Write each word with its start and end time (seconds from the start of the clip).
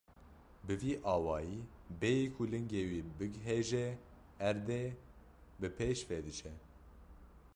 Bi 0.65 0.75
vî 0.81 0.93
awayî 1.13 1.59
bêyî 1.99 2.25
ku 2.35 2.43
lingê 2.51 2.83
wî 2.91 3.01
bighêje 3.17 3.87
erdê, 4.49 4.83
bi 5.59 5.67
pêş 5.77 5.99
ve 6.09 6.19
diçe. 6.25 6.53